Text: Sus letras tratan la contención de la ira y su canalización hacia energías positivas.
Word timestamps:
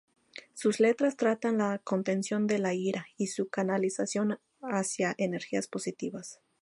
Sus 0.55 0.79
letras 0.79 1.15
tratan 1.15 1.59
la 1.59 1.77
contención 1.77 2.47
de 2.47 2.57
la 2.57 2.73
ira 2.73 3.05
y 3.17 3.27
su 3.27 3.49
canalización 3.49 4.39
hacia 4.63 5.13
energías 5.19 5.67
positivas. 5.67 6.41